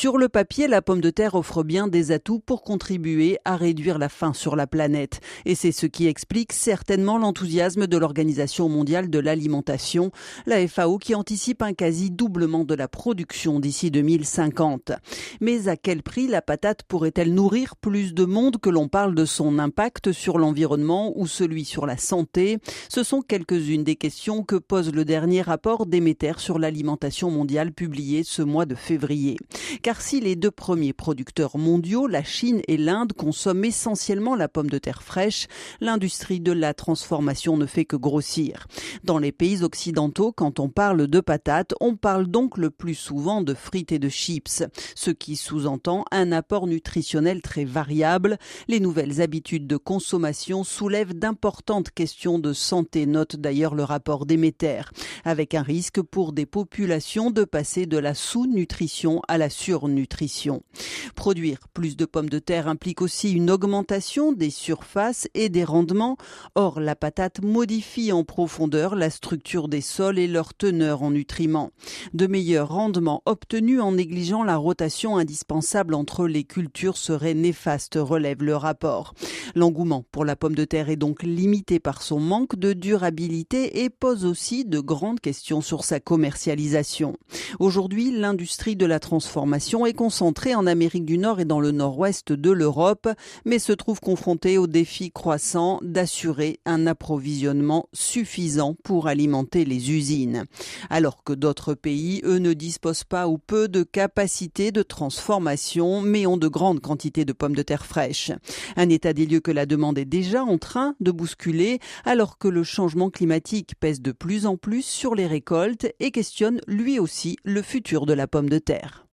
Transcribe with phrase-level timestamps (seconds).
[0.00, 3.98] Sur le papier, la pomme de terre offre bien des atouts pour contribuer à réduire
[3.98, 5.20] la faim sur la planète.
[5.44, 10.10] Et c'est ce qui explique certainement l'enthousiasme de l'Organisation mondiale de l'alimentation,
[10.46, 14.92] la FAO qui anticipe un quasi doublement de la production d'ici 2050.
[15.42, 19.26] Mais à quel prix la patate pourrait-elle nourrir plus de monde que l'on parle de
[19.26, 22.56] son impact sur l'environnement ou celui sur la santé?
[22.88, 28.22] Ce sont quelques-unes des questions que pose le dernier rapport Déméter sur l'alimentation mondiale publié
[28.24, 29.36] ce mois de février.
[29.90, 34.70] Car si les deux premiers producteurs mondiaux, la Chine et l'Inde, consomment essentiellement la pomme
[34.70, 35.48] de terre fraîche,
[35.80, 38.68] l'industrie de la transformation ne fait que grossir.
[39.02, 43.42] Dans les pays occidentaux, quand on parle de patates, on parle donc le plus souvent
[43.42, 44.62] de frites et de chips,
[44.94, 48.38] ce qui sous-entend un apport nutritionnel très variable.
[48.68, 54.82] Les nouvelles habitudes de consommation soulèvent d'importantes questions de santé, note d'ailleurs le rapport Déméter,
[55.24, 60.62] avec un risque pour des populations de passer de la sous-nutrition à la surnutrition.
[61.14, 66.16] Produire plus de pommes de terre implique aussi une augmentation des surfaces et des rendements.
[66.54, 71.70] Or, la patate modifie en profondeur la structure des sols et leur teneur en nutriments.
[72.12, 78.42] De meilleurs rendements obtenus en négligeant la rotation indispensable entre les cultures serait néfaste, relève
[78.42, 79.14] le rapport.
[79.54, 83.90] L'engouement pour la pomme de terre est donc limité par son manque de durabilité et
[83.90, 87.16] pose aussi de grandes questions sur sa commercialisation.
[87.58, 92.32] Aujourd'hui, l'industrie de la transformation est concentrée en Amérique du Nord et dans le nord-ouest
[92.32, 93.08] de l'Europe,
[93.44, 100.44] mais se trouve confrontée au défi croissant d'assurer un approvisionnement suffisant pour alimenter les usines.
[100.90, 106.26] Alors que d'autres pays, eux, ne disposent pas ou peu de capacités de transformation, mais
[106.26, 108.32] ont de grandes quantités de pommes de terre fraîches.
[108.76, 112.48] Un état des lieux que la demande est déjà en train de bousculer, alors que
[112.48, 117.36] le changement climatique pèse de plus en plus sur les récoltes et questionne lui aussi
[117.44, 119.06] le futur de la pomme de terre.